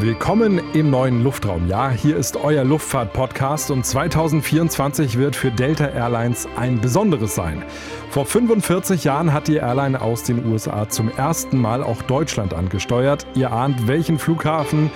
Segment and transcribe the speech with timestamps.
[0.00, 1.66] Willkommen im neuen Luftraum.
[1.66, 7.64] Ja, hier ist euer Luftfahrt-Podcast und 2024 wird für Delta Airlines ein besonderes sein.
[8.10, 13.26] Vor 45 Jahren hat die Airline aus den USA zum ersten Mal auch Deutschland angesteuert.
[13.34, 14.92] Ihr ahnt, welchen Flughafen?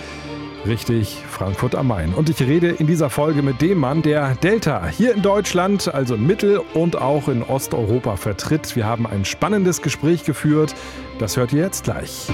[0.69, 2.15] Richtig, Frankfurt am Main.
[2.15, 6.15] Und ich rede in dieser Folge mit dem Mann, der Delta hier in Deutschland, also
[6.15, 8.77] in Mittel- und auch in Osteuropa vertritt.
[8.77, 10.77] Wir haben ein spannendes Gespräch geführt.
[11.19, 12.29] Das hört ihr jetzt gleich.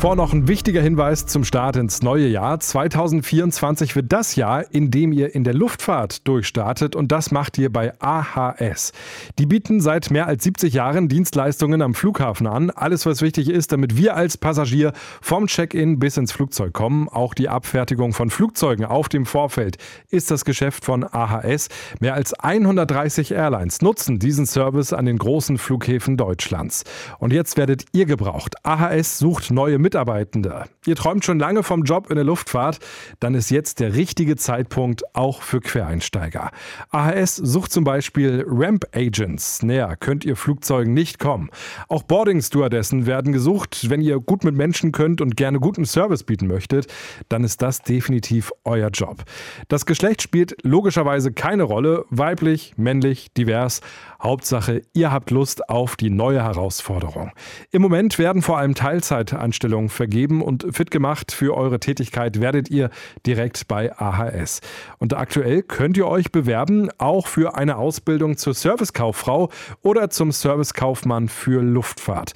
[0.00, 2.58] Vor noch ein wichtiger Hinweis zum Start ins neue Jahr.
[2.58, 7.70] 2024 wird das Jahr, in dem ihr in der Luftfahrt durchstartet und das macht ihr
[7.70, 8.92] bei AHS.
[9.38, 12.70] Die bieten seit mehr als 70 Jahren Dienstleistungen am Flughafen an.
[12.70, 17.06] Alles, was wichtig ist, damit wir als Passagier vom Check-in bis ins Flugzeug kommen.
[17.10, 19.76] Auch die Abfertigung von Flugzeugen auf dem Vorfeld
[20.08, 21.68] ist das Geschäft von AHS.
[22.00, 26.84] Mehr als 130 Airlines nutzen diesen Service an den großen Flughäfen Deutschlands.
[27.18, 28.54] Und jetzt werdet ihr gebraucht.
[28.64, 30.66] AHS sucht neue Mitarbeiter Mitarbeitende.
[30.86, 32.78] Ihr träumt schon lange vom Job in der Luftfahrt,
[33.18, 36.52] dann ist jetzt der richtige Zeitpunkt auch für Quereinsteiger.
[36.90, 39.64] AHS sucht zum Beispiel Ramp Agents.
[39.64, 41.50] Näher könnt ihr Flugzeugen nicht kommen.
[41.88, 43.90] Auch Boarding Stewardessen werden gesucht.
[43.90, 46.86] Wenn ihr gut mit Menschen könnt und gerne guten Service bieten möchtet,
[47.28, 49.24] dann ist das definitiv euer Job.
[49.66, 52.04] Das Geschlecht spielt logischerweise keine Rolle.
[52.10, 53.80] Weiblich, männlich, divers.
[54.22, 57.32] Hauptsache, ihr habt Lust auf die neue Herausforderung.
[57.70, 62.90] Im Moment werden vor allem Teilzeitanstellungen vergeben und fit gemacht für eure Tätigkeit werdet ihr
[63.26, 64.60] direkt bei AHS.
[64.98, 69.48] Und aktuell könnt ihr euch bewerben, auch für eine Ausbildung zur Servicekauffrau
[69.82, 72.32] oder zum Servicekaufmann für Luftfahrt.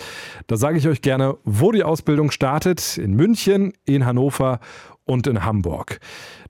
[0.46, 4.60] Da sage ich euch gerne, wo die Ausbildung startet, in München, in Hannover
[5.06, 6.00] und in Hamburg.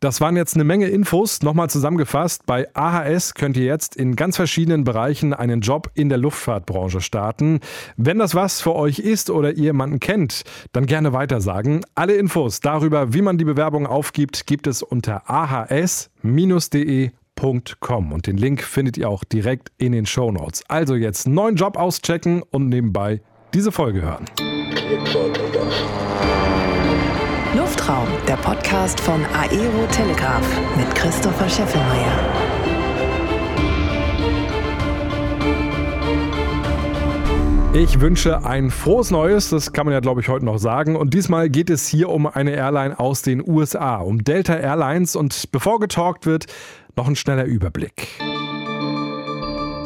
[0.00, 1.42] Das waren jetzt eine Menge Infos.
[1.42, 6.18] Nochmal zusammengefasst, bei AHS könnt ihr jetzt in ganz verschiedenen Bereichen einen Job in der
[6.18, 7.60] Luftfahrtbranche starten.
[7.96, 11.84] Wenn das was für euch ist oder ihr jemanden kennt, dann gerne weitersagen.
[11.94, 17.10] Alle Infos darüber, wie man die Bewerbung aufgibt, gibt es unter ahs-de
[17.42, 20.62] und den Link findet ihr auch direkt in den Show Notes.
[20.68, 23.20] Also jetzt neuen Job auschecken und nebenbei
[23.52, 24.24] diese Folge hören.
[27.56, 30.44] Luftraum, der Podcast von Aero Telegraph
[30.76, 32.12] mit Christopher Scheffelmeier.
[37.74, 40.96] Ich wünsche ein frohes Neues, das kann man ja, glaube ich, heute noch sagen.
[40.96, 45.14] Und diesmal geht es hier um eine Airline aus den USA, um Delta Airlines.
[45.14, 46.46] Und bevor getalkt wird,
[46.96, 48.08] noch ein schneller Überblick.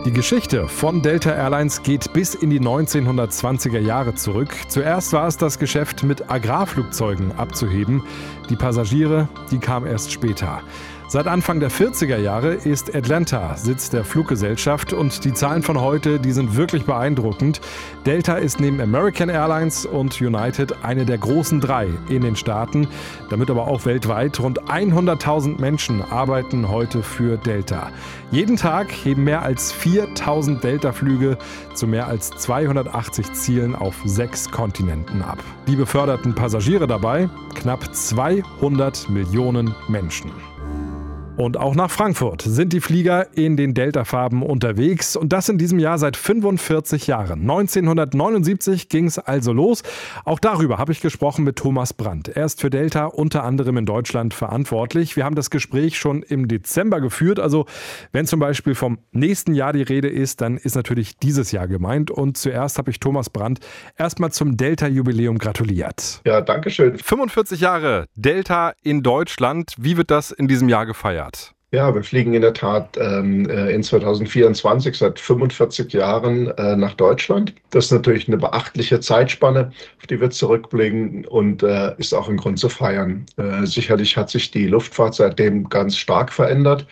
[0.08, 4.56] Die Geschichte von Delta Airlines geht bis in die 1920er Jahre zurück.
[4.66, 8.02] Zuerst war es das Geschäft mit Agrarflugzeugen abzuheben.
[8.48, 10.62] Die Passagiere, die kamen erst später.
[11.10, 16.20] Seit Anfang der 40er Jahre ist Atlanta Sitz der Fluggesellschaft und die Zahlen von heute,
[16.20, 17.62] die sind wirklich beeindruckend.
[18.04, 22.88] Delta ist neben American Airlines und United eine der großen drei in den Staaten,
[23.30, 24.38] damit aber auch weltweit.
[24.38, 27.90] Rund 100.000 Menschen arbeiten heute für Delta.
[28.30, 31.38] Jeden Tag heben mehr als 4.000 Delta-Flüge
[31.72, 35.38] zu mehr als 280 Zielen auf sechs Kontinenten ab.
[35.68, 40.30] Die beförderten Passagiere dabei knapp 200 Millionen Menschen.
[41.38, 45.78] Und auch nach Frankfurt sind die Flieger in den Delta-Farben unterwegs und das in diesem
[45.78, 47.42] Jahr seit 45 Jahren.
[47.42, 49.84] 1979 ging es also los.
[50.24, 52.26] Auch darüber habe ich gesprochen mit Thomas Brandt.
[52.26, 55.14] Er ist für Delta unter anderem in Deutschland verantwortlich.
[55.14, 57.38] Wir haben das Gespräch schon im Dezember geführt.
[57.38, 57.66] Also
[58.10, 62.10] wenn zum Beispiel vom nächsten Jahr die Rede ist, dann ist natürlich dieses Jahr gemeint.
[62.10, 63.60] Und zuerst habe ich Thomas Brandt
[63.96, 66.20] erstmal zum Delta-Jubiläum gratuliert.
[66.24, 66.98] Ja, danke schön.
[66.98, 69.74] 45 Jahre Delta in Deutschland.
[69.78, 71.27] Wie wird das in diesem Jahr gefeiert?
[71.70, 76.94] Ja, wir fliegen in der Tat ähm, äh, in 2024 seit 45 Jahren äh, nach
[76.94, 77.54] Deutschland.
[77.70, 82.38] Das ist natürlich eine beachtliche Zeitspanne, auf die wir zurückblicken und äh, ist auch ein
[82.38, 83.26] Grund zu feiern.
[83.36, 86.86] Äh, sicherlich hat sich die Luftfahrt seitdem ganz stark verändert.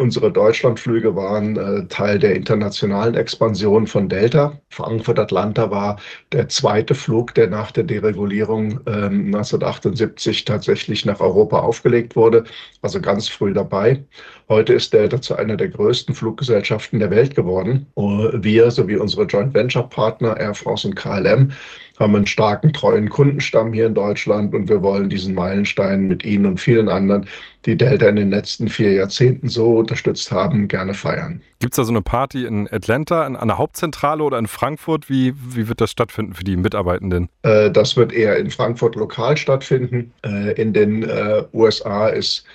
[0.00, 4.58] Unsere Deutschlandflüge waren äh, Teil der internationalen Expansion von Delta.
[4.70, 6.00] Frankfurt-Atlanta war
[6.32, 12.44] der zweite Flug, der nach der Deregulierung ähm, 1978 tatsächlich nach Europa aufgelegt wurde,
[12.80, 14.02] also ganz früh dabei.
[14.48, 17.86] Heute ist Delta zu einer der größten Fluggesellschaften der Welt geworden.
[17.94, 21.52] Wir sowie unsere Joint Venture Partner Air France und KLM
[22.00, 26.46] haben einen starken, treuen Kundenstamm hier in Deutschland und wir wollen diesen Meilenstein mit Ihnen
[26.46, 27.26] und vielen anderen,
[27.66, 31.42] die Delta in den letzten vier Jahrzehnten so unterstützt haben, gerne feiern.
[31.58, 35.10] Gibt es da so eine Party in Atlanta, an der Hauptzentrale oder in Frankfurt?
[35.10, 37.28] Wie, wie wird das stattfinden für die Mitarbeitenden?
[37.42, 40.12] Äh, das wird eher in Frankfurt lokal stattfinden.
[40.24, 42.46] Äh, in den äh, USA ist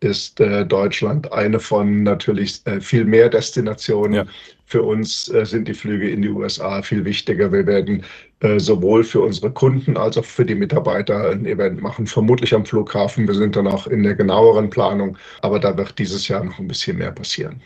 [0.00, 4.14] ist äh, Deutschland eine von natürlich äh, viel mehr Destinationen.
[4.14, 4.24] Ja.
[4.66, 7.50] Für uns äh, sind die Flüge in die USA viel wichtiger.
[7.50, 8.02] Wir werden
[8.58, 13.26] sowohl für unsere Kunden als auch für die Mitarbeiter ein Event machen, vermutlich am Flughafen.
[13.26, 16.68] Wir sind dann auch in der genaueren Planung, aber da wird dieses Jahr noch ein
[16.68, 17.62] bisschen mehr passieren.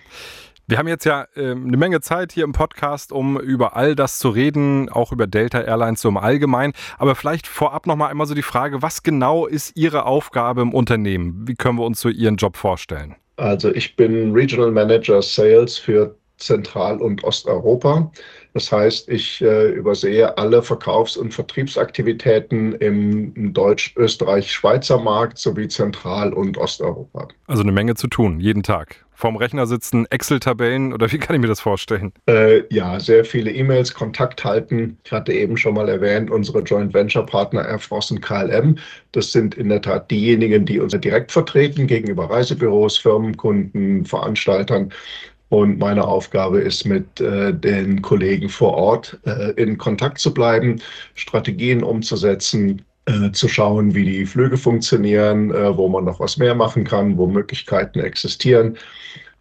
[0.71, 4.21] Wir haben jetzt ja äh, eine Menge Zeit hier im Podcast, um über all das
[4.21, 6.75] zu reden, auch über Delta Airlines so im Allgemeinen.
[6.97, 10.73] Aber vielleicht vorab noch mal einmal so die Frage, was genau ist Ihre Aufgabe im
[10.73, 11.49] Unternehmen?
[11.49, 13.17] Wie können wir uns so Ihren Job vorstellen?
[13.37, 18.11] Also ich bin Regional Manager Sales für Zentral- und Osteuropa.
[18.55, 26.59] Das heißt, ich äh, übersehe alle Verkaufs- und Vertriebsaktivitäten im Deutsch-Österreich-Schweizer Markt sowie Zentral- und
[26.59, 27.29] Osteuropa.
[27.47, 31.41] Also eine Menge zu tun, jeden Tag vorm Rechner sitzen, Excel-Tabellen oder wie kann ich
[31.41, 32.13] mir das vorstellen?
[32.27, 34.99] Äh, ja, sehr viele E-Mails, Kontakt halten.
[35.05, 38.77] Ich hatte eben schon mal erwähnt, unsere Joint Venture Partner Air France und KLM.
[39.13, 44.91] Das sind in der Tat diejenigen, die uns direkt vertreten gegenüber Reisebüros, Firmenkunden, Veranstaltern.
[45.51, 50.81] Und meine Aufgabe ist, mit äh, den Kollegen vor Ort äh, in Kontakt zu bleiben,
[51.15, 56.55] Strategien umzusetzen, äh, zu schauen, wie die Flüge funktionieren, äh, wo man noch was mehr
[56.55, 58.79] machen kann, wo Möglichkeiten existieren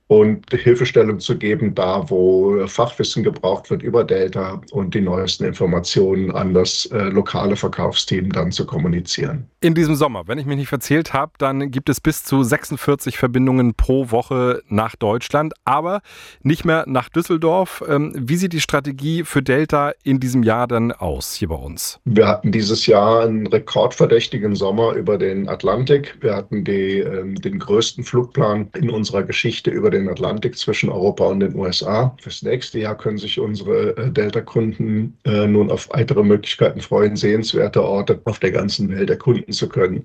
[0.10, 6.32] und Hilfestellung zu geben, da wo Fachwissen gebraucht wird über Delta und die neuesten Informationen
[6.32, 9.48] an das äh, lokale Verkaufsteam dann zu kommunizieren.
[9.62, 13.20] In diesem Sommer, wenn ich mich nicht verzählt habe, dann gibt es bis zu 46
[13.20, 16.02] Verbindungen pro Woche nach Deutschland, aber
[16.42, 17.84] nicht mehr nach Düsseldorf.
[17.88, 22.00] Ähm, wie sieht die Strategie für Delta in diesem Jahr dann aus hier bei uns?
[22.06, 26.18] Wir hatten dieses Jahr einen rekordverdächtigen Sommer über den Atlantik.
[26.22, 30.90] Wir hatten die, äh, den größten Flugplan in unserer Geschichte über den den Atlantik zwischen
[30.90, 32.16] Europa und den USA.
[32.22, 37.84] Fürs nächste Jahr können sich unsere äh, Delta-Kunden äh, nun auf weitere Möglichkeiten freuen, sehenswerte
[37.84, 40.04] Orte auf der ganzen Welt erkunden zu können.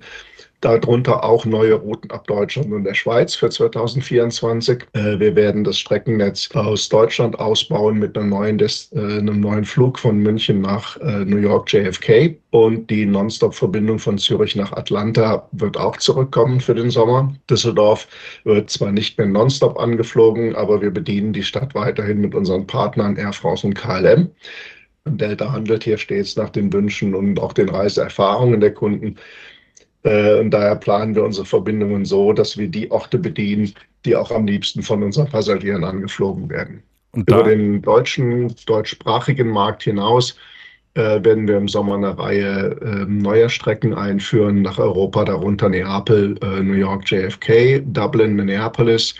[0.65, 4.87] Darunter auch neue Routen ab Deutschland und der Schweiz für 2024.
[4.93, 9.63] Äh, wir werden das Streckennetz aus Deutschland ausbauen mit einer neuen Des äh, einem neuen
[9.63, 12.35] Flug von München nach äh, New York JFK.
[12.49, 17.31] Und die Nonstop-Verbindung von Zürich nach Atlanta wird auch zurückkommen für den Sommer.
[17.47, 18.07] Düsseldorf
[18.43, 23.17] wird zwar nicht mehr nonstop angeflogen, aber wir bedienen die Stadt weiterhin mit unseren Partnern
[23.17, 24.31] Air France und KLM.
[25.07, 29.17] Delta handelt hier stets nach den Wünschen und auch den Reiseerfahrungen der Kunden.
[30.05, 33.73] Äh, und daher planen wir unsere Verbindungen so, dass wir die Orte bedienen,
[34.05, 36.81] die auch am liebsten von unseren Passagieren angeflogen werden.
[37.13, 40.35] Über den deutschen, deutschsprachigen Markt hinaus
[40.95, 46.37] äh, werden wir im Sommer eine Reihe äh, neuer Strecken einführen nach Europa, darunter Neapel,
[46.41, 49.15] äh, New York, JFK, Dublin, Minneapolis.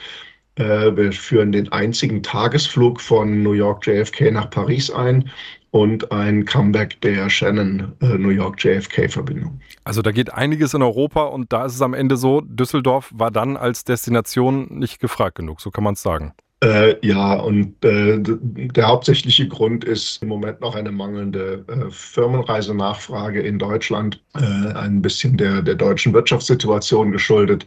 [0.55, 5.29] Äh, wir führen den einzigen Tagesflug von New York, JFK nach Paris ein
[5.71, 9.59] und ein Comeback der Shannon äh, New York JFK Verbindung.
[9.83, 13.31] Also da geht einiges in Europa und da ist es am Ende so, Düsseldorf war
[13.31, 16.33] dann als Destination nicht gefragt genug, so kann man es sagen.
[16.63, 23.41] Äh, ja, und äh, der hauptsächliche Grund ist im Moment noch eine mangelnde äh, Firmenreisenachfrage
[23.41, 27.65] in Deutschland, äh, ein bisschen der, der deutschen Wirtschaftssituation geschuldet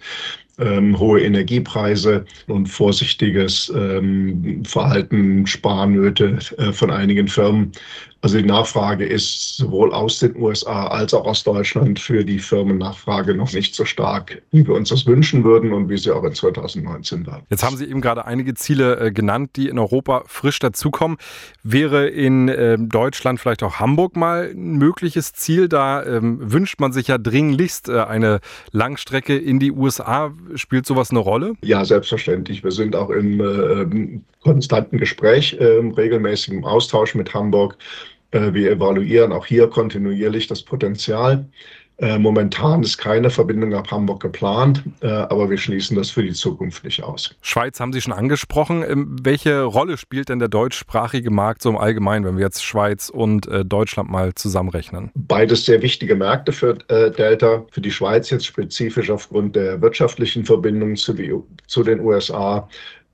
[0.59, 7.73] ähm, hohe Energiepreise und vorsichtiges ähm, Verhalten, Sparnöte äh, von einigen Firmen.
[8.21, 13.35] Also die Nachfrage ist sowohl aus den USA als auch aus Deutschland für die Firmennachfrage
[13.35, 16.35] noch nicht so stark, wie wir uns das wünschen würden und wie sie auch in
[16.35, 17.43] 2019 war.
[17.49, 21.17] Jetzt haben Sie eben gerade einige Ziele äh, genannt, die in Europa frisch dazukommen.
[21.63, 25.69] Wäre in äh, Deutschland vielleicht auch Hamburg mal ein mögliches Ziel?
[25.69, 28.41] Da ähm, wünscht man sich ja dringlichst äh, eine
[28.73, 30.33] Langstrecke in die USA.
[30.57, 31.55] Spielt sowas eine Rolle?
[31.63, 32.65] Ja, selbstverständlich.
[32.65, 37.77] Wir sind auch im äh, konstanten Gespräch, äh, regelmäßigem Austausch mit Hamburg.
[38.31, 41.47] Äh, wir evaluieren auch hier kontinuierlich das Potenzial.
[42.01, 46.33] Äh, momentan ist keine Verbindung ab Hamburg geplant, äh, aber wir schließen das für die
[46.33, 47.35] Zukunft nicht aus.
[47.43, 48.85] Schweiz haben Sie schon angesprochen.
[48.89, 53.09] Ähm, welche Rolle spielt denn der deutschsprachige Markt so im Allgemeinen, wenn wir jetzt Schweiz
[53.09, 55.11] und Deutschland mal zusammenrechnen?
[55.17, 57.65] Beides sehr wichtige Märkte für Delta.
[57.73, 62.69] Für die Schweiz jetzt spezifisch aufgrund der wirtschaftlichen Verbindung zu, den USA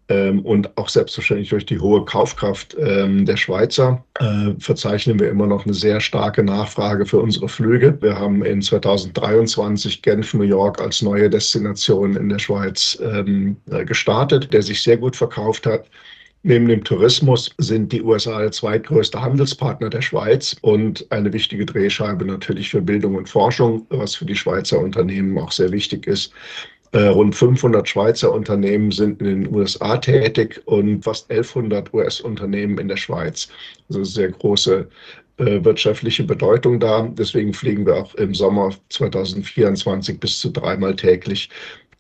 [0.09, 5.65] und auch selbstverständlich durch die hohe Kaufkraft ähm, der Schweizer äh, verzeichnen wir immer noch
[5.65, 7.97] eine sehr starke Nachfrage für unsere Flüge.
[8.01, 13.85] Wir haben in 2023 Genf, New York als neue Destination in der Schweiz ähm, äh,
[13.85, 15.87] gestartet, der sich sehr gut verkauft hat.
[16.47, 22.27] Neben dem Tourismus sind die USA der zweitgrößte Handelspartner der Schweiz und eine wichtige Drehscheibe
[22.27, 26.35] natürlich für Bildung und Forschung, was für die Schweizer Unternehmen auch sehr wichtig ist.
[26.95, 32.87] Äh, rund 500 Schweizer Unternehmen sind in den USA tätig und fast 1100 US-Unternehmen in
[32.87, 33.49] der Schweiz.
[33.89, 34.89] Also sehr große
[35.39, 37.03] äh, wirtschaftliche Bedeutung da.
[37.03, 41.51] Deswegen fliegen wir auch im Sommer 2024 bis zu dreimal täglich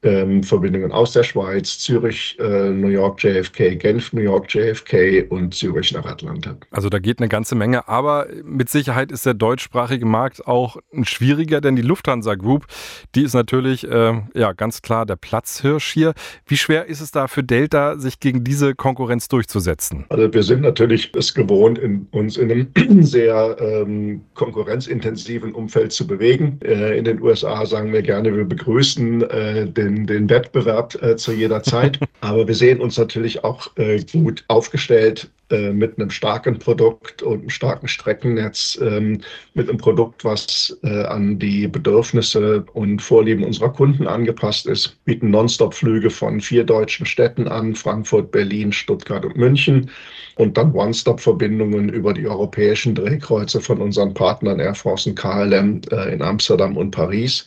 [0.04, 5.54] ähm, Verbindungen aus der Schweiz, Zürich, äh, New York JFK, Genf, New York JFK und
[5.54, 6.56] Zürich nach Atlanta.
[6.70, 11.04] Also da geht eine ganze Menge, aber mit Sicherheit ist der deutschsprachige Markt auch ein
[11.04, 12.66] schwieriger, denn die Lufthansa Group,
[13.14, 16.12] die ist natürlich äh, ja ganz klar der Platzhirsch hier.
[16.46, 20.04] Wie schwer ist es da für Delta, sich gegen diese Konkurrenz durchzusetzen?
[20.10, 26.06] Also wir sind natürlich es gewohnt, in, uns in einem sehr ähm, konkurrenzintensiven Umfeld zu
[26.06, 26.58] bewegen.
[26.62, 31.16] Äh, in den USA sagen wir gerne, wir begrüßen äh, den den, den Wettbewerb äh,
[31.16, 31.98] zu jeder Zeit.
[32.20, 37.40] Aber wir sehen uns natürlich auch äh, gut aufgestellt äh, mit einem starken Produkt und
[37.40, 39.20] einem starken Streckennetz, ähm,
[39.52, 45.30] mit einem Produkt, was äh, an die Bedürfnisse und Vorlieben unserer Kunden angepasst ist, bieten
[45.30, 49.90] Nonstop-Flüge von vier deutschen Städten an, Frankfurt, Berlin, Stuttgart und München
[50.36, 56.14] und dann One-Stop-Verbindungen über die europäischen Drehkreuze von unseren Partnern Air France und KLM äh,
[56.14, 57.46] in Amsterdam und Paris.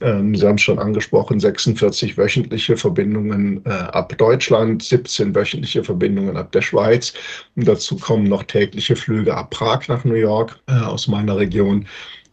[0.00, 6.36] Ähm, Sie haben es schon angesprochen, 46 wöchentliche Verbindungen äh, ab Deutschland, 17 wöchentliche Verbindungen
[6.36, 7.12] ab der Schweiz.
[7.56, 11.86] Und dazu kommen noch tägliche Flüge ab Prag nach New York äh, aus meiner Region.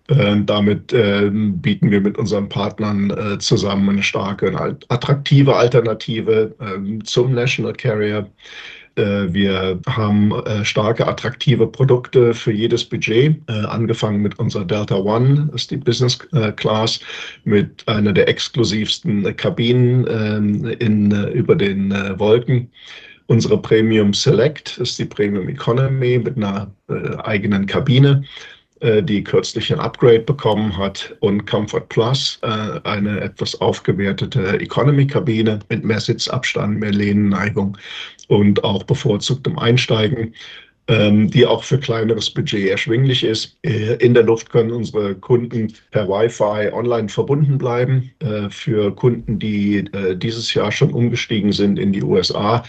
[0.09, 6.55] Äh, damit äh, bieten wir mit unseren Partnern äh, zusammen eine starke, eine attraktive Alternative
[6.59, 8.27] ähm, zum National Carrier.
[8.99, 14.97] Äh, wir haben äh, starke, attraktive Produkte für jedes Budget, äh, angefangen mit unserer Delta
[14.97, 16.19] One, das ist die Business
[16.57, 16.99] Class,
[17.45, 22.69] mit einer der exklusivsten Kabinen ähm, in, über den Wolken.
[23.27, 26.71] Unsere Premium Select ist die Premium Economy mit einer
[27.23, 28.23] eigenen Kabine
[28.81, 35.99] die kürzlich ein Upgrade bekommen hat, und Comfort Plus, eine etwas aufgewertete Economy-Kabine mit mehr
[35.99, 37.77] Sitzabstand, mehr Lehnenneigung
[38.29, 40.33] und auch bevorzugtem Einsteigen,
[40.89, 43.57] ähm, die auch für kleineres Budget erschwinglich ist.
[43.63, 48.11] Äh, in der Luft können unsere Kunden per Wi-Fi online verbunden bleiben.
[48.19, 52.63] Äh, für Kunden, die äh, dieses Jahr schon umgestiegen sind in die USA,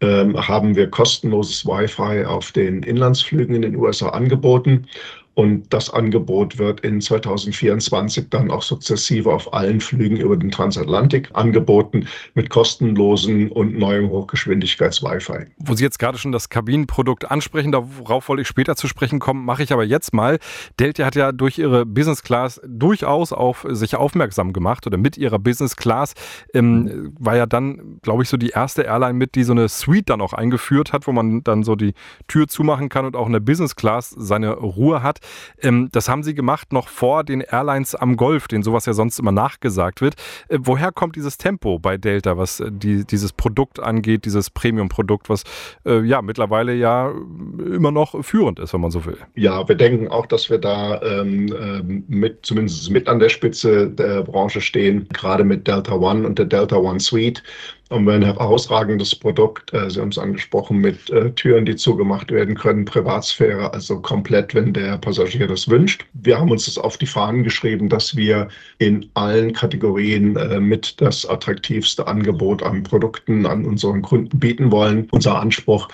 [0.00, 4.86] ähm, haben wir kostenloses Wi-Fi auf den Inlandsflügen in den USA angeboten.
[5.34, 11.30] Und das Angebot wird in 2024 dann auch sukzessive auf allen Flügen über den Transatlantik
[11.32, 15.46] angeboten mit kostenlosen und neuem Hochgeschwindigkeits-Wi-Fi.
[15.58, 19.44] Wo Sie jetzt gerade schon das Kabinenprodukt ansprechen, darauf wollte ich später zu sprechen kommen,
[19.44, 20.38] mache ich aber jetzt mal.
[20.78, 25.38] Delta hat ja durch ihre Business Class durchaus auf sich aufmerksam gemacht oder mit ihrer
[25.38, 26.14] Business Class
[26.52, 30.10] ähm, war ja dann, glaube ich, so die erste Airline mit, die so eine Suite
[30.10, 31.94] dann auch eingeführt hat, wo man dann so die
[32.28, 35.18] Tür zumachen kann und auch in der Business Class seine Ruhe hat.
[35.60, 39.18] Ähm, das haben sie gemacht noch vor den Airlines am Golf, denen sowas ja sonst
[39.18, 40.14] immer nachgesagt wird.
[40.48, 45.28] Äh, woher kommt dieses Tempo bei Delta, was äh, die, dieses Produkt angeht, dieses Premium-Produkt,
[45.28, 45.44] was
[45.84, 47.12] äh, ja mittlerweile ja
[47.58, 49.18] immer noch führend ist, wenn man so will?
[49.34, 53.90] Ja, wir denken auch, dass wir da ähm, ähm mit, zumindest mit an der Spitze
[53.90, 57.42] der Branche stehen, gerade mit Delta One und der Delta One Suite
[57.90, 59.72] haben wir ein herausragendes Produkt.
[59.72, 64.54] Äh, Sie haben es angesprochen mit äh, Türen, die zugemacht werden können, Privatsphäre, also komplett,
[64.54, 66.04] wenn der Passagier das wünscht.
[66.14, 68.48] Wir haben uns das auf die Fahnen geschrieben, dass wir
[68.78, 75.06] in allen Kategorien äh, mit das attraktivste Angebot an Produkten an unseren Kunden bieten wollen.
[75.10, 75.88] Unser Anspruch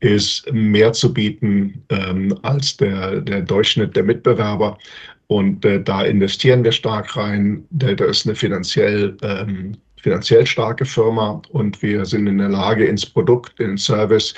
[0.00, 4.78] ist, mehr zu bieten ähm, als der, der Durchschnitt der Mitbewerber.
[5.28, 7.64] Und äh, da investieren wir stark rein.
[7.70, 9.76] Delta ist eine finanziell ähm,
[10.06, 14.34] finanziell starke Firma und wir sind in der Lage, ins Produkt, in Service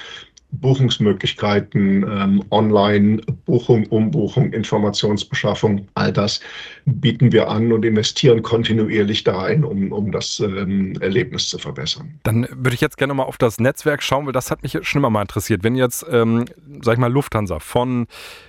[0.51, 6.41] Buchungsmöglichkeiten, ähm, Online-Buchung, Umbuchung, Informationsbeschaffung, all das
[6.87, 12.19] bieten wir an und investieren kontinuierlich da rein, um, um das ähm, Erlebnis zu verbessern.
[12.23, 15.01] Dann würde ich jetzt gerne mal auf das Netzwerk schauen, weil das hat mich schon
[15.01, 15.63] immer mal interessiert.
[15.63, 16.47] Wenn jetzt, ähm,
[16.81, 18.07] sag ich mal, Lufthansa von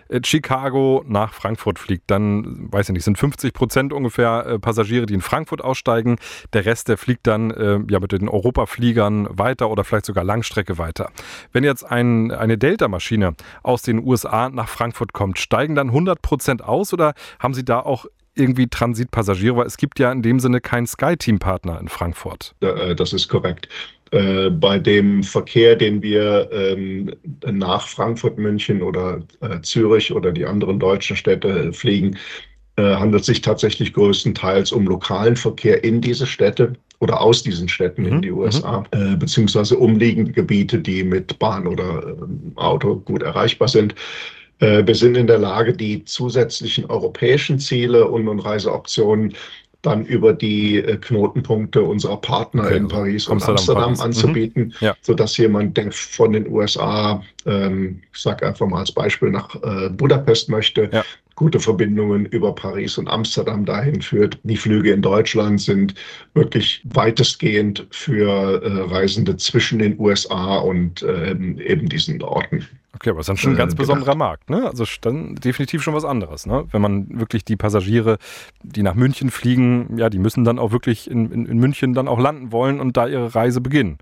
[0.10, 5.06] äh, Chicago nach Frankfurt fliegt, dann, weiß ich nicht, sind 50 Prozent ungefähr äh, Passagiere,
[5.06, 6.18] die in Frankfurt aussteigen.
[6.54, 10.78] Der Rest, der fliegt dann äh, ja mit den Europafliegern weiter oder vielleicht sogar Langstrecke
[10.78, 11.12] weiter.
[11.52, 16.64] Wenn jetzt ein, eine Delta-Maschine aus den USA nach Frankfurt kommt, steigen dann 100 Prozent
[16.64, 18.06] aus oder haben Sie da auch
[18.36, 19.58] irgendwie Transitpassagiere?
[19.58, 22.56] Weil es gibt ja in dem Sinne keinen Skyteam-Partner in Frankfurt.
[22.62, 23.68] Äh, das ist korrekt.
[24.12, 27.14] Äh, bei dem Verkehr, den wir ähm,
[27.46, 32.18] nach Frankfurt, München oder äh, Zürich oder die anderen deutschen Städte fliegen,
[32.82, 38.04] handelt es sich tatsächlich größtenteils um lokalen Verkehr in diese Städte oder aus diesen Städten
[38.04, 38.08] mhm.
[38.08, 39.14] in die USA, mhm.
[39.14, 42.16] äh, beziehungsweise umliegende Gebiete, die mit Bahn oder äh,
[42.56, 43.96] Auto gut erreichbar sind.
[44.60, 49.34] Äh, wir sind in der Lage, die zusätzlichen europäischen Ziele und, und Reiseoptionen
[49.82, 52.76] dann über die äh, Knotenpunkte unserer Partner okay.
[52.76, 54.02] in Paris und Amsterdam Paris.
[54.02, 54.74] anzubieten, mhm.
[54.88, 54.96] ja.
[55.02, 59.90] sodass jemand, der von den USA, ähm, ich sage einfach mal als Beispiel, nach äh,
[59.90, 61.06] Budapest möchte, ja
[61.40, 64.38] gute Verbindungen über Paris und Amsterdam dahin führt.
[64.44, 65.96] Die Flüge in Deutschland sind
[66.34, 72.68] wirklich weitestgehend für äh, Reisende zwischen den USA und äh, eben diesen Orten.
[72.94, 74.68] Okay, aber es ist dann schon ein ganz äh, besonderer Markt, ne?
[74.68, 76.66] Also dann definitiv schon was anderes, ne?
[76.72, 78.18] Wenn man wirklich die Passagiere,
[78.62, 82.10] die nach München fliegen, ja, die müssen dann auch wirklich in, in, in München dann
[82.10, 83.98] auch landen wollen und da ihre Reise beginnen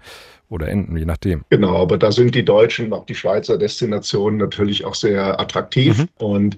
[0.50, 1.44] oder enden, je nachdem.
[1.50, 5.98] Genau, aber da sind die deutschen, auch die Schweizer Destinationen natürlich auch sehr attraktiv.
[5.98, 6.08] Mhm.
[6.20, 6.58] Und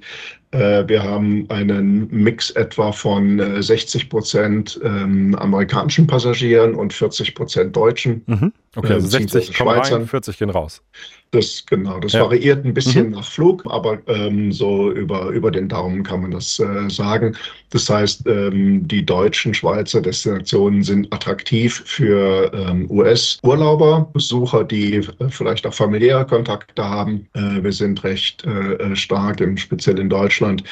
[0.52, 7.34] äh, wir haben einen Mix etwa von äh, 60 Prozent ähm, amerikanischen Passagieren und 40
[7.34, 8.24] Prozent Deutschen.
[8.28, 8.54] Mhm.
[8.76, 10.02] Okay, also 60 Schweizern.
[10.02, 10.84] Rein, 40 gehen raus.
[11.32, 12.22] Das genau, das ja.
[12.22, 13.12] variiert ein bisschen mhm.
[13.12, 17.36] nach Flug, aber ähm, so über, über den Daumen kann man das äh, sagen.
[17.70, 25.30] Das heißt, ähm, die deutschen Schweizer Destinationen sind attraktiv für ähm, US-Urlauber, Besucher, die äh,
[25.30, 27.28] vielleicht auch familiäre Kontakte haben.
[27.34, 30.64] Äh, wir sind recht äh, äh, stark, im, speziell in Deutschland,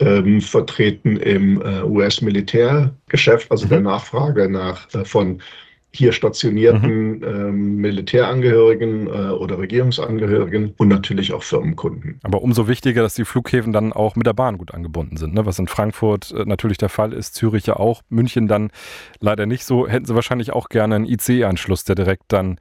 [0.00, 3.70] ähm, vertreten im äh, US-Militärgeschäft, also mhm.
[3.70, 5.40] der Nachfrage nach von
[5.94, 7.24] hier stationierten mhm.
[7.24, 12.18] ähm, Militärangehörigen äh, oder Regierungsangehörigen und natürlich auch Firmenkunden.
[12.22, 15.44] Aber umso wichtiger, dass die Flughäfen dann auch mit der Bahn gut angebunden sind, ne?
[15.44, 18.70] was in Frankfurt äh, natürlich der Fall ist, Zürich ja auch, München dann
[19.20, 19.86] leider nicht so.
[19.86, 22.58] Hätten sie wahrscheinlich auch gerne einen IC-Anschluss, der direkt dann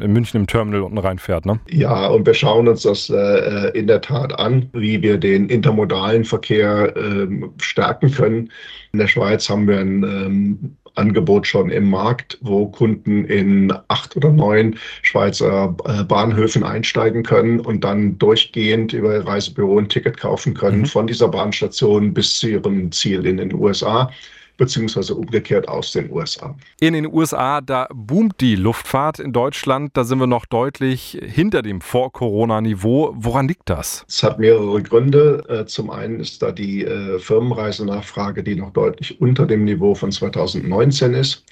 [0.00, 1.46] in München im Terminal unten reinfährt.
[1.46, 1.60] Ne?
[1.70, 6.24] Ja, und wir schauen uns das äh, in der Tat an, wie wir den intermodalen
[6.24, 8.50] Verkehr ähm, stärken können.
[8.92, 14.16] In der Schweiz haben wir ein ähm, Angebot schon im Markt, wo Kunden in acht
[14.16, 20.54] oder neun Schweizer äh, Bahnhöfen einsteigen können und dann durchgehend über Reisebüro ein Ticket kaufen
[20.54, 20.86] können mhm.
[20.86, 24.10] von dieser Bahnstation bis zu ihrem Ziel in den USA
[24.56, 26.54] beziehungsweise umgekehrt aus den USA.
[26.80, 29.18] In den USA, da boomt die Luftfahrt.
[29.18, 33.14] In Deutschland, da sind wir noch deutlich hinter dem Vor-Corona-Niveau.
[33.16, 34.04] Woran liegt das?
[34.08, 35.44] Es hat mehrere Gründe.
[35.48, 40.12] Äh, zum einen ist da die äh, Firmenreisenachfrage, die noch deutlich unter dem Niveau von
[40.12, 41.44] 2019 ist.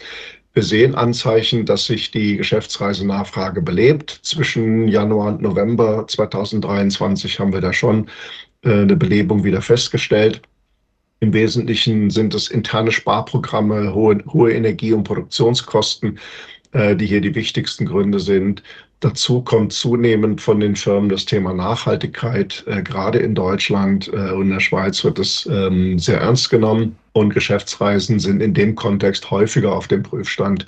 [0.54, 4.20] Wir sehen Anzeichen, dass sich die Geschäftsreisenachfrage belebt.
[4.22, 8.08] Zwischen Januar und November 2023 haben wir da schon
[8.62, 10.42] äh, eine Belebung wieder festgestellt.
[11.22, 16.18] Im Wesentlichen sind es interne Sparprogramme, hohe, hohe Energie- und Produktionskosten,
[16.72, 18.60] äh, die hier die wichtigsten Gründe sind.
[18.98, 22.64] Dazu kommt zunehmend von den Firmen das Thema Nachhaltigkeit.
[22.66, 26.96] Äh, gerade in Deutschland äh, und in der Schweiz wird es ähm, sehr ernst genommen
[27.12, 30.66] und Geschäftsreisen sind in dem Kontext häufiger auf dem Prüfstand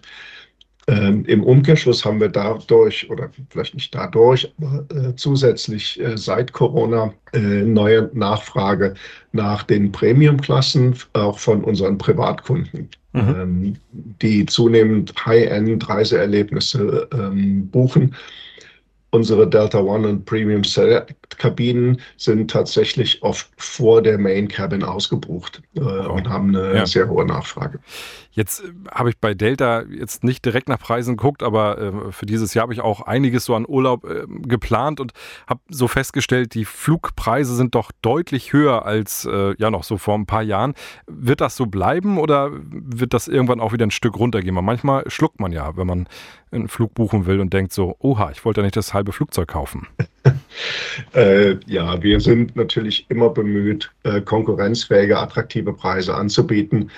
[0.87, 6.53] ähm, Im Umkehrschluss haben wir dadurch, oder vielleicht nicht dadurch, aber äh, zusätzlich äh, seit
[6.53, 8.95] Corona äh, neue Nachfrage
[9.33, 13.21] nach den Premium-Klassen, auch von unseren Privatkunden, mhm.
[13.21, 13.77] ähm,
[14.21, 18.15] die zunehmend High-End-Reiseerlebnisse ähm, buchen.
[19.11, 25.63] Unsere Delta One und Premium Select Kabinen sind tatsächlich oft vor der Main Cabin ausgebucht
[25.77, 26.87] äh, und haben eine ja.
[26.87, 27.79] sehr hohe Nachfrage.
[28.35, 32.27] Jetzt äh, habe ich bei Delta jetzt nicht direkt nach Preisen geguckt, aber äh, für
[32.27, 35.13] dieses Jahr habe ich auch einiges so an Urlaub äh, geplant und
[35.47, 40.15] habe so festgestellt, die Flugpreise sind doch deutlich höher als äh, ja noch so vor
[40.15, 40.75] ein paar Jahren.
[41.07, 44.55] Wird das so bleiben oder wird das irgendwann auch wieder ein Stück runtergehen?
[44.57, 46.09] Weil manchmal schluckt man ja, wenn man
[46.51, 49.49] einen Flug buchen will und denkt so, oha, ich wollte ja nicht das halbe Flugzeug
[49.49, 49.87] kaufen.
[51.15, 56.91] äh, ja, wir sind natürlich immer bemüht, äh, konkurrenzfähige, attraktive Preise anzubieten.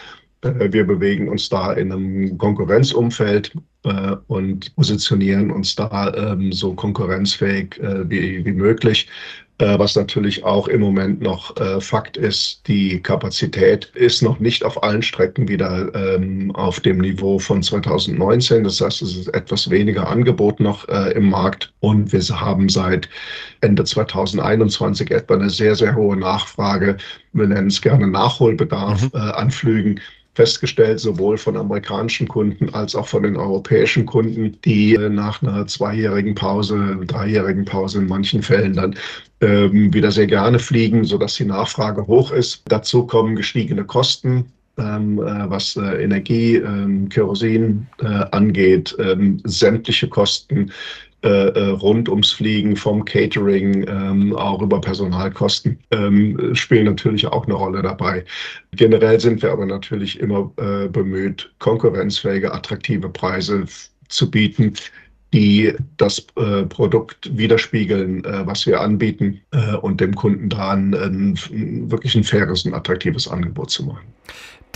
[0.59, 3.52] Äh, wir bewegen uns da in einem Konkurrenzumfeld
[3.87, 9.09] äh, und positionieren uns da ähm, so konkurrenzfähig äh, wie, wie möglich.
[9.59, 14.82] Äh, was natürlich auch im Moment noch Fakt ist, die Kapazität ist noch nicht auf
[14.82, 18.64] allen Strecken wieder ähm, auf dem Niveau von 2019.
[18.64, 23.09] Das heißt, es ist etwas weniger Angebot noch im Markt und wir haben seit
[23.62, 26.98] Ende 2021 etwa eine sehr, sehr hohe Nachfrage.
[27.32, 29.20] Wir nennen es gerne Nachholbedarf mhm.
[29.20, 30.00] an Flügen
[30.37, 35.66] festgestellt, sowohl von amerikanischen Kunden als auch von den europäischen Kunden, die äh, nach einer
[35.66, 38.94] zweijährigen Pause, dreijährigen Pause in manchen Fällen dann
[39.40, 42.62] ähm, wieder sehr gerne fliegen, sodass die Nachfrage hoch ist.
[42.66, 44.44] Dazu kommen gestiegene Kosten,
[44.79, 50.70] ähm, äh, was äh, Energie, ähm, Kerosin äh, angeht, ähm, sämtliche Kosten
[51.22, 57.46] äh, äh, rund ums Fliegen, vom Catering, ähm, auch über Personalkosten, ähm, spielen natürlich auch
[57.46, 58.24] eine Rolle dabei.
[58.72, 63.64] Generell sind wir aber natürlich immer äh, bemüht, konkurrenzfähige, attraktive Preise
[64.09, 64.74] zu bieten,
[65.33, 70.94] die das äh, Produkt widerspiegeln, äh, was wir anbieten äh, und dem Kunden da ein,
[70.94, 74.07] ein, wirklich ein faires und attraktives Angebot zu machen.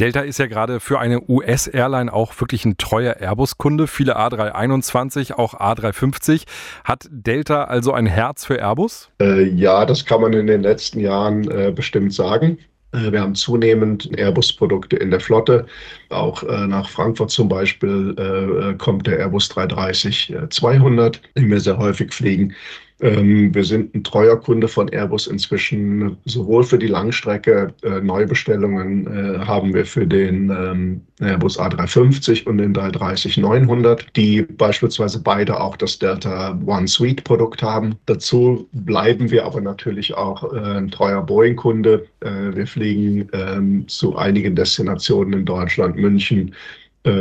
[0.01, 3.87] Delta ist ja gerade für eine US-Airline auch wirklich ein treuer Airbus-Kunde.
[3.87, 6.45] Viele A321, auch A350.
[6.85, 9.11] Hat Delta also ein Herz für Airbus?
[9.21, 12.57] Äh, ja, das kann man in den letzten Jahren äh, bestimmt sagen.
[12.93, 15.67] Äh, wir haben zunehmend Airbus-Produkte in der Flotte.
[16.09, 21.77] Auch äh, nach Frankfurt zum Beispiel äh, kommt der Airbus 330 200, den wir sehr
[21.77, 22.55] häufig fliegen.
[23.01, 26.19] Ähm, wir sind ein treuer Kunde von Airbus inzwischen.
[26.27, 32.59] Sowohl für die Langstrecke äh, Neubestellungen äh, haben wir für den ähm, Airbus A350 und
[32.59, 37.95] den 330-900, die beispielsweise beide auch das Delta One Suite Produkt haben.
[38.07, 42.07] Dazu bleiben wir aber natürlich auch äh, ein treuer Boeing-Kunde.
[42.21, 46.55] Wir fliegen ähm, zu einigen Destinationen in Deutschland, München,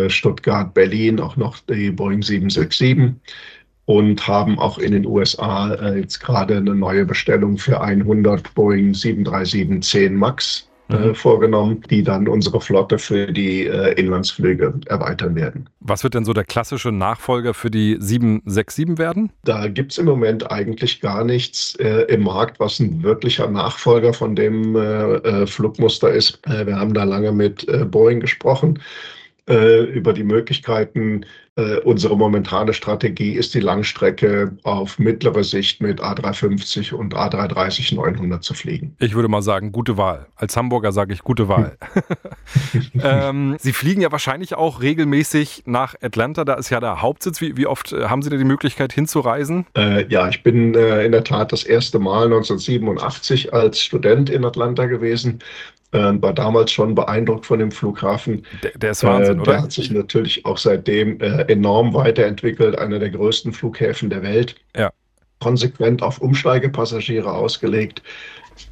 [0.07, 3.15] Stuttgart, Berlin, auch noch die Boeing 767
[3.89, 8.91] und haben auch in den USA äh, jetzt gerade eine neue Bestellung für 100 Boeing
[8.91, 11.15] 737-10 MAX äh, mhm.
[11.15, 15.67] vorgenommen, die dann unsere Flotte für die äh, Inlandsflüge erweitern werden.
[15.80, 19.32] Was wird denn so der klassische Nachfolger für die 767 werden?
[19.43, 24.13] Da gibt es im Moment eigentlich gar nichts äh, im Markt, was ein wirklicher Nachfolger
[24.13, 26.39] von dem äh, äh, Flugmuster ist.
[26.45, 28.78] wir haben da lange mit Boeing gesprochen
[29.49, 31.25] über die Möglichkeiten,
[31.59, 38.41] äh, unsere momentane Strategie ist die Langstrecke auf mittlere Sicht mit A350 und A330 900
[38.41, 38.95] zu fliegen.
[38.99, 40.27] Ich würde mal sagen, gute Wahl.
[40.35, 41.77] Als Hamburger sage ich gute Wahl.
[43.03, 46.45] ähm, Sie fliegen ja wahrscheinlich auch regelmäßig nach Atlanta.
[46.45, 47.41] Da ist ja der Hauptsitz.
[47.41, 49.65] Wie, wie oft äh, haben Sie da die Möglichkeit hinzureisen?
[49.75, 54.45] Äh, ja, ich bin äh, in der Tat das erste Mal 1987 als Student in
[54.45, 55.39] Atlanta gewesen.
[55.91, 58.45] Äh, war damals schon beeindruckt von dem Flughafen.
[58.62, 59.52] Der, der ist Wahnsinn, äh, oder?
[59.54, 64.56] Der hat sich natürlich auch seitdem äh, enorm weiterentwickelt, einer der größten Flughäfen der Welt.
[64.75, 64.91] Ja.
[65.39, 68.04] Konsequent auf Umsteigepassagiere ausgelegt.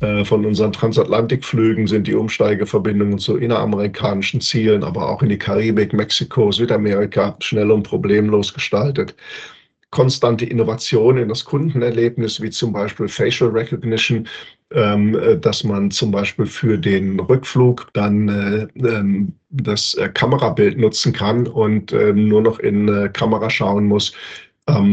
[0.02, 5.94] Äh, von unseren Transatlantikflügen sind die Umsteigeverbindungen zu inneramerikanischen Zielen, aber auch in die Karibik,
[5.94, 9.16] Mexiko, Südamerika schnell und problemlos gestaltet
[9.92, 14.28] konstante Innovation in das Kundenerlebnis, wie zum Beispiel Facial Recognition,
[14.70, 21.48] dass man zum Beispiel für den Rückflug dann äh, ähm, das äh, Kamerabild nutzen kann
[21.48, 24.14] und äh, nur noch in äh, Kamera schauen muss,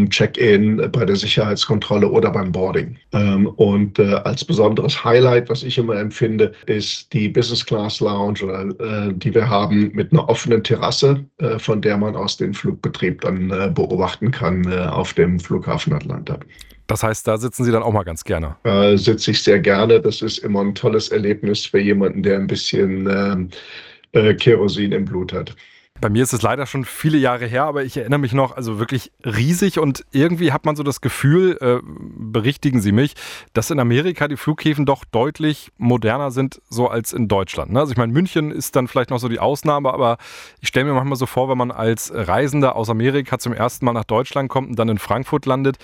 [0.08, 2.96] Check-in, bei der Sicherheitskontrolle oder beim Boarding.
[3.12, 8.42] Ähm, und äh, als besonderes Highlight, was ich immer empfinde, ist die Business Class Lounge,
[8.78, 13.22] äh, die wir haben mit einer offenen Terrasse, äh, von der man aus den Flugbetrieb
[13.22, 16.38] dann äh, beobachten kann äh, auf dem Flughafen Atlanta.
[16.86, 18.56] Das heißt, da sitzen Sie dann auch mal ganz gerne?
[18.64, 20.00] Äh, sitze ich sehr gerne.
[20.00, 23.08] Das ist immer ein tolles Erlebnis für jemanden, der ein bisschen
[24.14, 25.54] ähm, Kerosin im Blut hat.
[26.00, 28.80] Bei mir ist es leider schon viele Jahre her, aber ich erinnere mich noch, also
[28.80, 33.14] wirklich riesig und irgendwie hat man so das Gefühl, äh, berichtigen Sie mich,
[33.52, 37.72] dass in Amerika die Flughäfen doch deutlich moderner sind, so als in Deutschland.
[37.72, 37.78] Ne?
[37.78, 40.18] Also ich meine, München ist dann vielleicht noch so die Ausnahme, aber
[40.60, 43.92] ich stelle mir manchmal so vor, wenn man als Reisender aus Amerika zum ersten Mal
[43.92, 45.78] nach Deutschland kommt und dann in Frankfurt landet,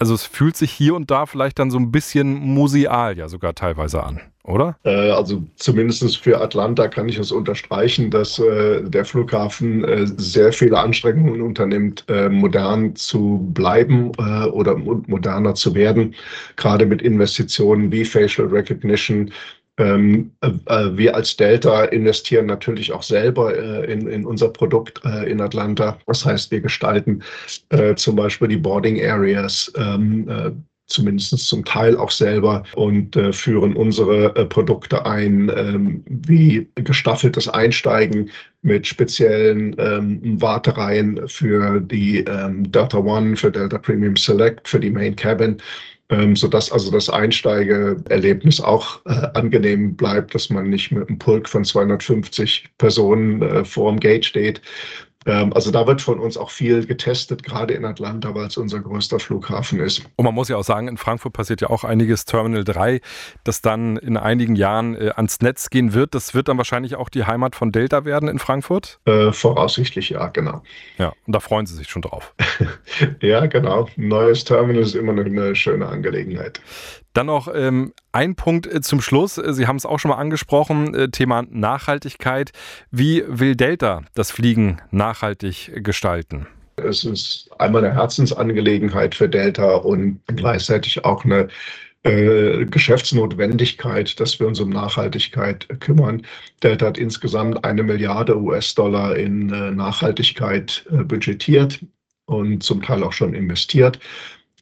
[0.00, 3.54] also es fühlt sich hier und da vielleicht dann so ein bisschen museal ja sogar
[3.54, 4.76] teilweise an, oder?
[4.84, 10.54] Äh, also zumindest für Atlanta kann ich es unterstreichen, dass äh, der Flughafen äh, sehr
[10.54, 16.14] viele Anstrengungen unternimmt, äh, modern zu bleiben äh, oder moderner zu werden,
[16.56, 19.30] gerade mit Investitionen wie Facial Recognition,
[19.80, 25.00] ähm, äh, äh, wir als Delta investieren natürlich auch selber äh, in, in unser Produkt
[25.04, 25.98] äh, in Atlanta.
[26.06, 27.22] Das heißt, wir gestalten
[27.70, 30.50] äh, zum Beispiel die Boarding Areas ähm, äh,
[30.90, 37.48] zumindest zum Teil auch selber und äh, führen unsere äh, Produkte ein, ähm, wie gestaffeltes
[37.48, 38.30] Einsteigen
[38.62, 44.90] mit speziellen ähm, Wartereien für die ähm, Delta One, für Delta Premium Select, für die
[44.90, 45.56] Main Cabin
[46.10, 51.48] ähm, sodass also das Einsteigeerlebnis auch äh, angenehm bleibt, dass man nicht mit einem Pulk
[51.48, 54.60] von 250 Personen äh, vor dem Gate steht,
[55.26, 59.20] also da wird von uns auch viel getestet, gerade in Atlanta, weil es unser größter
[59.20, 60.02] Flughafen ist.
[60.16, 62.24] Und man muss ja auch sagen, in Frankfurt passiert ja auch einiges.
[62.24, 63.00] Terminal 3,
[63.44, 67.10] das dann in einigen Jahren äh, ans Netz gehen wird, das wird dann wahrscheinlich auch
[67.10, 68.98] die Heimat von Delta werden in Frankfurt?
[69.04, 70.62] Äh, voraussichtlich ja, genau.
[70.96, 72.34] Ja, und da freuen Sie sich schon drauf.
[73.20, 73.88] ja, genau.
[73.96, 76.60] Ein neues Terminal ist immer eine schöne Angelegenheit.
[77.12, 79.38] Dann noch ähm, ein Punkt äh, zum Schluss.
[79.38, 82.50] Äh, Sie haben es auch schon mal angesprochen, äh, Thema Nachhaltigkeit.
[82.90, 86.46] Wie will Delta das Fliegen nachhaltig gestalten?
[86.76, 91.48] Es ist einmal eine Herzensangelegenheit für Delta und gleichzeitig auch eine
[92.02, 96.22] Geschäftsnotwendigkeit, dass wir uns um Nachhaltigkeit kümmern.
[96.62, 101.84] Delta hat insgesamt eine Milliarde US-Dollar in Nachhaltigkeit budgetiert
[102.24, 103.98] und zum Teil auch schon investiert.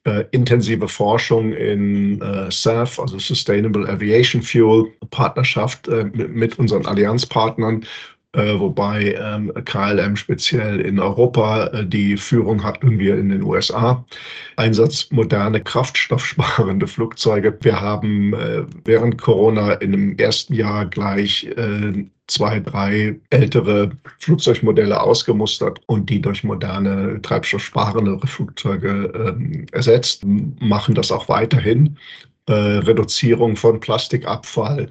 [0.08, 6.86] Äh, intensive Forschung in äh, SAF, also Sustainable Aviation Fuel, Partnerschaft äh, mit, mit, unseren
[6.86, 7.84] Allianzpartnern,
[8.32, 13.42] äh, wobei ähm, KLM speziell in Europa äh, die Führung hat und wir in den
[13.42, 14.04] USA.
[14.56, 17.56] Einsatz moderne kraftstoffsparende Flugzeuge.
[17.60, 21.48] Wir haben äh, während Corona in dem ersten Jahr gleich
[22.28, 31.10] zwei, drei ältere Flugzeugmodelle ausgemustert und die durch moderne, treibstoffsparende Flugzeuge ähm, ersetzt, machen das
[31.10, 31.96] auch weiterhin.
[32.46, 34.88] Äh, Reduzierung von Plastikabfall,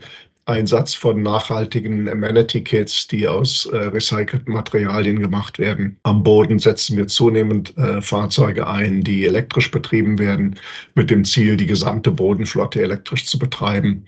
[0.48, 5.98] Einsatz von nachhaltigen Amenity-Kits, die aus äh, recycelten Materialien gemacht werden.
[6.04, 10.56] Am Boden setzen wir zunehmend äh, Fahrzeuge ein, die elektrisch betrieben werden,
[10.96, 14.06] mit dem Ziel, die gesamte Bodenflotte elektrisch zu betreiben.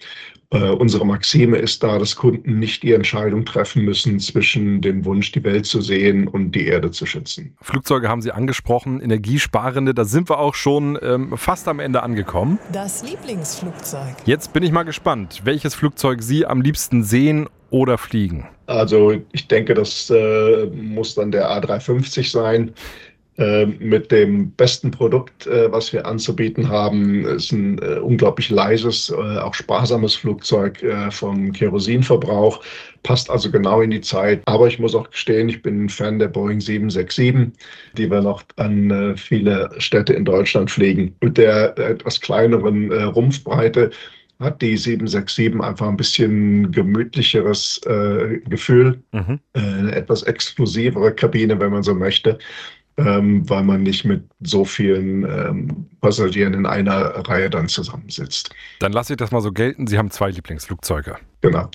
[0.52, 5.32] Äh, unsere Maxime ist da, dass Kunden nicht die Entscheidung treffen müssen zwischen dem Wunsch,
[5.32, 7.56] die Welt zu sehen und die Erde zu schützen.
[7.62, 12.58] Flugzeuge haben Sie angesprochen, energiesparende, da sind wir auch schon ähm, fast am Ende angekommen.
[12.72, 14.16] Das Lieblingsflugzeug.
[14.26, 18.48] Jetzt bin ich mal gespannt, welches Flugzeug Sie am liebsten sehen oder fliegen.
[18.66, 22.74] Also ich denke, das äh, muss dann der A350 sein.
[23.40, 27.24] Äh, mit dem besten Produkt, äh, was wir anzubieten haben.
[27.24, 32.62] Ist ein äh, unglaublich leises, auch sparsames Flugzeug vom Kerosinverbrauch,
[33.04, 34.42] passt also genau in die Zeit.
[34.46, 37.54] Aber ich muss auch gestehen, ich bin ein Fan der Boeing 767,
[37.98, 41.16] die wir noch an viele Städte in Deutschland fliegen.
[41.22, 43.92] Mit der etwas kleineren Rumpfbreite
[44.40, 49.40] hat die 767 einfach ein bisschen gemütlicheres äh, Gefühl, mhm.
[49.54, 52.40] äh, eine etwas exklusivere Kabine, wenn man so möchte
[53.00, 58.54] ähm, weil man nicht mit so vielen ähm, Passagieren in einer Reihe dann zusammensitzt.
[58.80, 59.88] Dann lasse ich das mal so gelten.
[59.88, 61.16] Sie haben zwei Lieblingsflugzeuge.
[61.42, 61.70] Genau.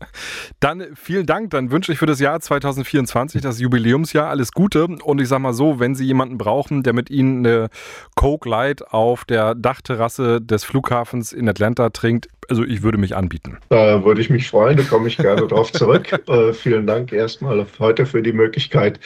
[0.60, 1.50] dann vielen Dank.
[1.50, 4.86] Dann wünsche ich für das Jahr 2024, das Jubiläumsjahr, alles Gute.
[4.86, 7.68] Und ich sage mal so, wenn Sie jemanden brauchen, der mit Ihnen eine
[8.14, 13.58] Coke Light auf der Dachterrasse des Flughafens in Atlanta trinkt, also ich würde mich anbieten.
[13.68, 16.12] Da würde ich mich freuen, da komme ich gerne drauf zurück.
[16.28, 19.00] äh, vielen Dank erstmal heute für die Möglichkeit,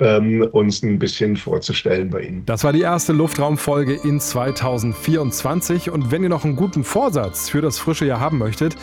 [0.00, 2.42] ähm, uns ein bisschen vorzustellen bei Ihnen.
[2.46, 7.60] Das war die erste Luftraumfolge in 2024 und wenn ihr noch einen guten Vorsatz für
[7.60, 8.76] das frische Jahr haben möchtet,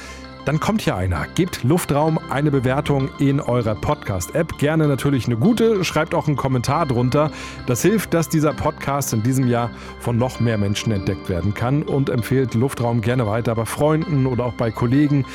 [0.48, 1.28] dann kommt hier einer.
[1.36, 4.58] Gebt Luftraum eine Bewertung in eurer Podcast-App.
[4.58, 5.84] Gerne natürlich eine gute.
[5.84, 7.32] Schreibt auch einen Kommentar drunter.
[7.66, 11.84] Das hilft, dass dieser Podcast in diesem Jahr von noch mehr Menschen entdeckt werden kann
[11.84, 15.26] und empfehlt Luftraum gerne weiter bei Freunden oder auch bei Kollegen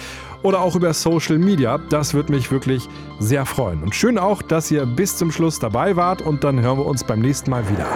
[0.43, 1.77] oder auch über Social Media.
[1.77, 3.83] Das würde mich wirklich sehr freuen.
[3.83, 7.05] Und schön auch, dass ihr bis zum Schluss dabei wart und dann hören wir uns
[7.05, 7.87] beim nächsten Mal wieder.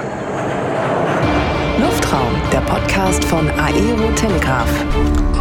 [1.79, 5.36] Luftraum, der Podcast von Aero Telegraph.